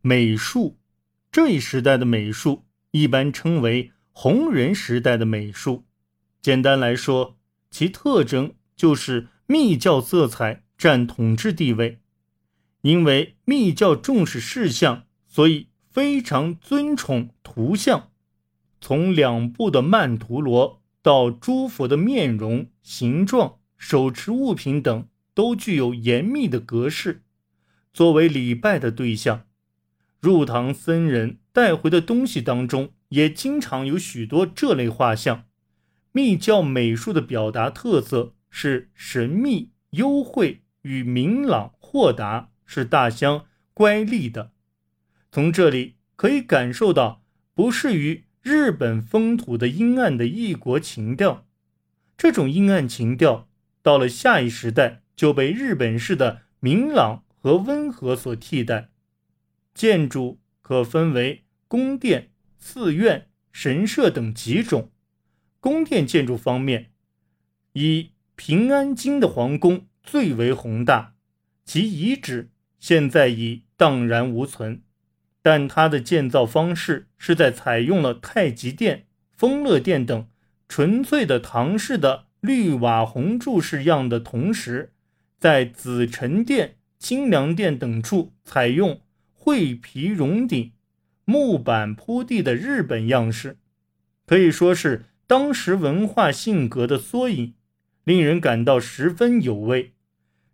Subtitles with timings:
[0.00, 0.78] 美术
[1.30, 5.86] 这一时代的美术一般称为红人时代的美术。
[6.40, 7.36] 简单来说，
[7.70, 11.98] 其特征就是密教色彩占统治地位。
[12.82, 18.10] 因为密教重视事项，所以非常尊崇图像。
[18.80, 27.24] 从两部的曼陀罗到诸佛的面容、形状、手持物品等，都具有严密的格式，
[27.92, 29.47] 作为礼拜的对象。
[30.20, 35.44] 入堂僧人带回的东西当中，也经常有许多这类画像。
[36.12, 42.50] 密教美术的表达特色是神秘、幽会与明朗、豁达。
[42.70, 44.52] 是大相乖戾的，
[45.32, 51.46] 从这里可以感受到不适于日本风土的阴暗的异国情调。
[52.18, 53.48] 这种阴暗情调
[53.80, 58.90] 到了下一时代就被日本式的明朗和温和所替代。
[59.78, 64.90] 建筑可分为宫殿、寺院、神社等几种。
[65.60, 66.90] 宫殿建筑方面，
[67.74, 71.14] 以平安京的皇宫最为宏大，
[71.64, 72.50] 其遗址。
[72.80, 74.82] 现在已荡然无存，
[75.42, 80.26] 但它的建造方式是在采用了太极殿、丰乐殿等
[80.68, 84.92] 纯粹的唐式的绿瓦红柱式样的同时，
[85.38, 89.00] 在紫宸殿、清凉殿等处采用
[89.40, 90.72] 灰皮绒顶、
[91.24, 93.56] 木板铺地的日本样式，
[94.26, 97.54] 可以说是当时文化性格的缩影，
[98.02, 99.94] 令人感到十分有味。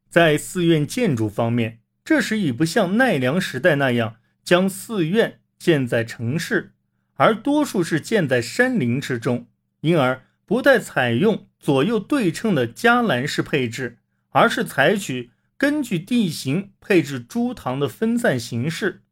[0.08, 6.74] 在寺院建筑方面，这时已不像奈良时代那样将寺院建在城市，
[7.14, 9.48] 而多数是建在山林之中，
[9.80, 19.02] 因而不再采用左右对称的伽蓝式配置，而是采取根据地形配置诸堂的分散形式。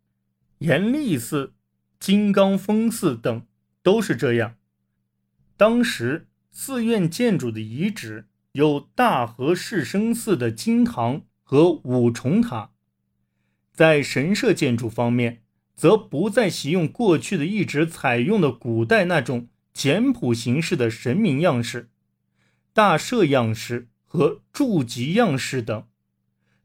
[0.59, 1.55] 延历寺、
[1.99, 3.47] 金刚峰寺等
[3.83, 4.55] 都是这样。
[5.57, 12.71] 当时寺院建筑的遗址有大和世生寺的金堂和五重塔。
[13.72, 15.43] 在神社建筑方面，
[15.75, 21.91] 则不再习用过去的一直采用的古代那种简朴形式的神明样式、
[22.72, 25.89] 大社样式和筑基样式等。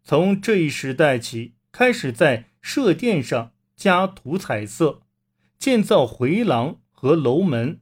[0.09, 5.01] 从这一时代起，开始在社殿上加涂彩色，
[5.59, 7.81] 建造回廊和楼门。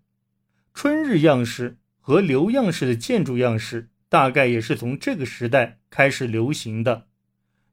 [0.74, 7.06] 春日样式和流样式的建筑样式，大概也是从这个时代开始流行的。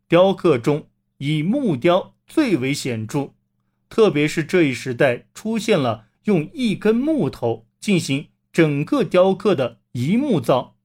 [0.06, 0.90] 雕刻中。
[1.16, 3.34] 以木雕最为显著，
[3.88, 10.76] 特别是这一时代出现了用一根木头进行整个雕刻的一木造、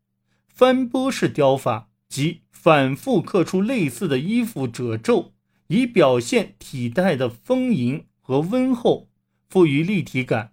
[0.48, 5.34] 翻波式雕法，即反复刻出类似的衣服褶皱，
[5.68, 9.10] 以表现体态的丰盈和温厚，
[9.50, 10.52] 赋予立体感。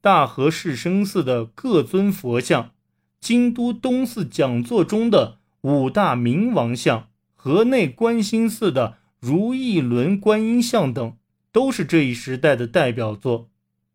[0.00, 2.72] 大和世生寺的各尊佛像，
[3.20, 7.08] 京都东寺讲座中的五大明王像。
[7.34, 11.16] 河内观心寺的如意轮观音像等，
[11.52, 13.50] 都是这一时代的代表作。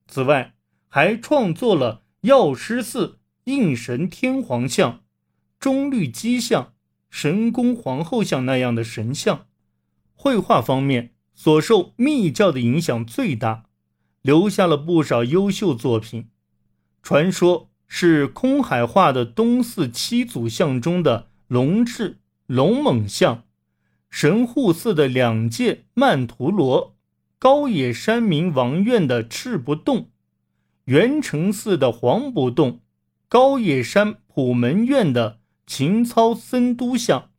[0.08, 0.54] 此外，
[0.88, 5.02] 还创作了药师寺应神天皇像、
[5.62, 6.74] 中律基像、
[7.12, 9.46] 神宫皇后像那样的神像。
[10.16, 13.66] 绘画方面，所受密教的影响最大，
[14.24, 16.30] 留下了不少优秀作品。
[17.04, 22.18] 传说是空海画的东寺七祖像中的龙智。
[22.48, 23.44] 龙猛像，
[24.10, 26.98] 神户寺的两界曼陀罗，
[27.38, 30.10] 高野山明王院的赤不动，
[30.86, 32.82] 元成寺的黄不动，
[33.30, 35.40] 高野山普门院的
[35.74, 37.32] 秦操森都像，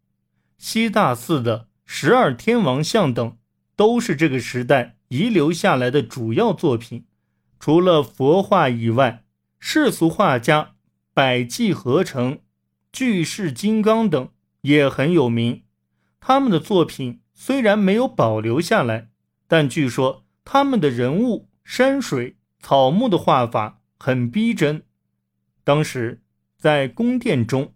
[0.57, 3.37] 西大寺的十二天王像等，
[3.77, 7.05] 都是这个时代遗留下来的主要作品。
[7.61, 9.27] 除了佛画以外，
[9.59, 10.77] 世俗画家
[11.13, 12.39] 百济合成、
[12.91, 14.31] 巨世金刚等。
[14.63, 15.65] 也很有名，
[16.19, 19.11] 他们的作品虽然没有保留下来，
[19.47, 24.85] 但据说他们的人物、山水、草木的画法很逼真。
[25.65, 26.23] 当时
[26.57, 27.75] 在宫殿中，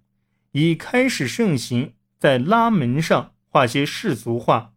[0.56, 4.72] 已开始盛行在拉门上画些世俗画，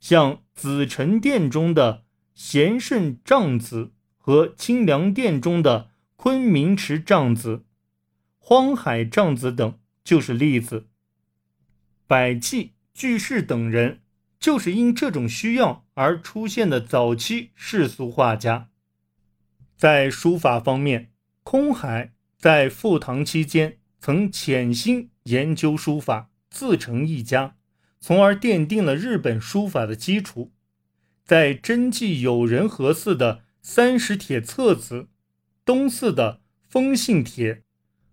[0.00, 7.66] 像紫宸殿中的贤圣丈子和清凉殿中的昆明池丈子、
[8.38, 10.86] 荒海丈子等，就是例子。
[12.06, 14.00] 百济、巨士等人，
[14.40, 18.70] 就是因这种需要而出现的早期世俗画家。
[19.76, 27.56] 在书法方面，空海在复唐期间曾潜心研究书法，自成一家，
[28.00, 30.52] 从而奠定了日本书法的基础。
[31.22, 35.08] 在真迹友仁和寺的三十帖册子、
[35.66, 37.62] 东寺的封信帖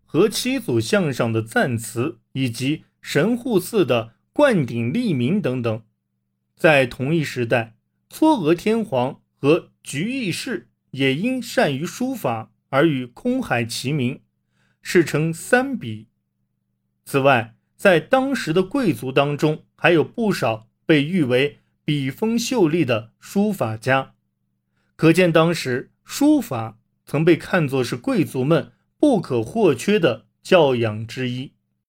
[0.06, 5.84] 和七祖像上的赞词，以及神户寺的灌顶立名等等。
[6.58, 7.78] 在同一时代，
[8.10, 14.22] 嵯峨天皇和菊义士也因善于书法而与空海齐名，
[14.82, 16.10] 世称三笔。
[17.06, 24.14] 此外，在当时的贵族当中，还有不少被誉为笔锋秀丽的书法家，
[24.96, 31.55] 可见当时书法曾被看作是贵族们不可或缺的教养之一。